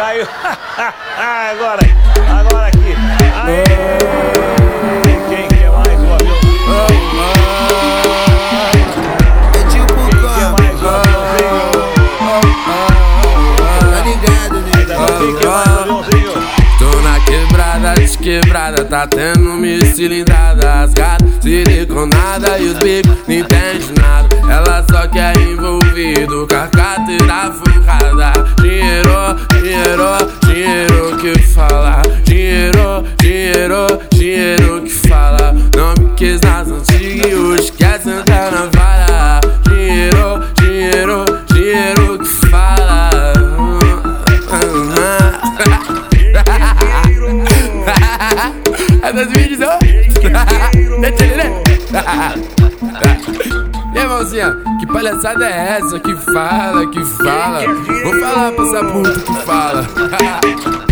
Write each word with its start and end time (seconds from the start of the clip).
Caiu. 0.00 0.24
agora, 1.20 1.82
agora 2.26 2.68
aqui. 2.68 2.96
Aê. 3.44 3.64
Quem 5.28 5.46
quer 5.46 5.70
mais 5.70 6.00
um 6.00 6.14
aviãozinho? 6.14 6.70
É 9.52 9.62
tipo 9.68 9.92
Quem 9.94 10.20
quer 10.32 10.48
mais 10.52 10.80
um 10.80 10.88
aviãozinho? 10.88 11.84
Tá 14.96 15.18
ligado, 15.20 16.00
né? 16.00 16.48
Tô 16.78 16.90
na 17.02 17.20
quebrada, 17.20 17.94
desquebrada, 18.00 18.84
tá 18.86 19.06
tendo 19.06 19.52
mil 19.52 19.84
cilindradas. 19.84 20.64
As 20.64 20.94
gatas 20.94 21.28
siliconada 21.42 22.58
e 22.58 22.68
os 22.68 22.78
bicos 22.78 23.18
não 23.28 23.34
entende 23.34 23.92
nada. 24.00 24.34
Ela 24.50 24.82
só 24.90 25.06
quer 25.08 25.36
envolvido 25.36 26.48
com 26.48 26.54
a 26.54 26.68
carteira 26.68 27.52
furrada. 27.52 28.39
Dinheiro, 33.18 33.86
dinheiro, 34.12 34.82
que 34.82 34.90
fala. 35.08 35.54
Não 35.76 35.94
me 35.98 36.14
quis 36.14 36.40
nas 36.40 36.68
antigas 36.68 37.30
e 37.30 37.34
hoje 37.34 37.72
quer 37.72 38.00
sentar 38.00 38.50
na 38.52 38.66
vara. 38.74 39.40
Dinheiro, 39.68 40.40
dinheiro, 40.60 41.24
dinheiro 41.52 42.18
que 42.18 42.28
fala. 42.48 43.10
É 49.02 49.12
2018? 49.12 49.80
Deixa 51.00 51.24
ele 51.24 51.34
ler. 51.34 51.52
E 53.92 53.98
aí, 53.98 54.06
mãozinha, 54.06 54.54
que 54.78 54.86
palhaçada 54.86 55.44
é 55.46 55.78
essa 55.78 55.98
que 55.98 56.14
fala, 56.32 56.86
que 56.90 57.04
fala? 57.04 57.60
Vou 58.04 58.14
falar 58.20 58.52
pra 58.52 58.64
essa 58.64 58.84
puta 58.84 59.20
que 59.20 59.34
fala. 59.44 59.84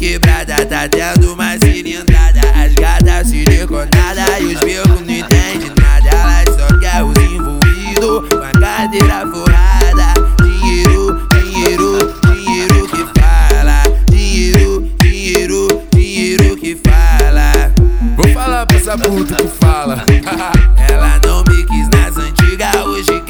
Quebrada 0.00 0.56
tá 0.64 0.88
tendo 0.88 1.34
uma 1.34 1.58
cilindrada. 1.58 2.40
As 2.56 2.72
gatas 2.72 3.28
siliconadas 3.28 4.40
e 4.40 4.44
os 4.46 4.60
becos 4.60 4.88
não 4.88 5.02
entendem 5.02 5.70
nada. 5.78 6.08
Elas 6.08 6.56
só 6.56 6.78
querem 6.78 7.02
os 7.02 7.18
envolvidos 7.18 8.28
com 8.30 8.38
a 8.38 8.50
cadeira 8.50 9.26
forrada. 9.30 10.14
Dinheiro, 10.42 11.28
dinheiro, 11.34 12.14
dinheiro 12.32 12.88
que 12.88 13.20
fala. 13.20 13.82
Dinheiro, 14.10 14.90
dinheiro, 15.02 15.82
dinheiro 15.92 16.56
que 16.56 16.80
fala. 16.82 17.70
Vou 18.16 18.28
falar 18.32 18.64
pra 18.64 18.76
essa 18.78 18.96
puta 18.96 19.36
que 19.36 19.48
fala. 19.48 20.02
Ela 20.88 21.20
não 21.26 21.44
me 21.44 21.62
quis 21.66 21.88
nas 21.90 22.16
antigas, 22.16 22.74
hoje 22.86 23.20
quer 23.26 23.29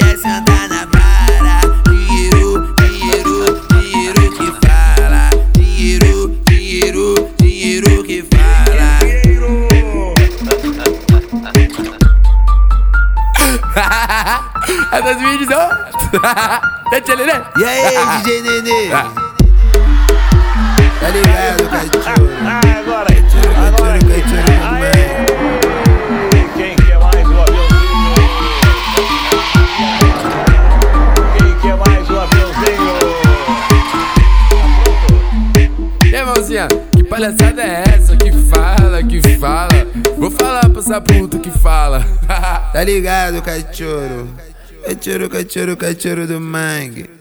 É 14.92 15.02
2018? 15.02 15.90
Deixa 16.90 17.12
ele 17.12 17.24
ler. 17.24 17.42
E 17.56 17.64
aí, 17.64 17.82
DJ 18.22 18.42
Nenê? 18.42 18.88
Tá 21.00 21.08
ligado, 21.08 21.68
cachorro? 21.70 22.28
Agora, 22.78 23.08
agora 23.68 23.96
aqui. 23.96 24.22
Aê. 24.62 25.06
Quem 26.56 26.74
quer 26.76 26.98
mais 26.98 27.26
um 27.26 27.40
aviãozinho? 27.40 28.14
Quem 31.38 31.52
quer 31.60 31.76
mais 31.76 32.04
um 32.10 32.20
aviãozinho? 32.20 32.96
E 36.04 36.14
aí, 36.14 36.24
mãozinha, 36.24 36.68
que 36.92 37.02
palhaçada 37.04 37.62
é 37.62 37.84
essa 37.88 38.16
que 38.16 38.30
fala, 38.32 39.02
que 39.02 39.20
fala? 39.38 39.49
Essa 40.90 41.00
puta 41.00 41.38
que 41.38 41.52
fala. 41.52 42.04
Tá 42.72 42.82
ligado, 42.82 43.40
cachorro? 43.42 44.28
Cachorro, 44.84 45.28
cachorro, 45.28 45.76
cachorro 45.76 46.26
do 46.26 46.40
mangue. 46.40 47.19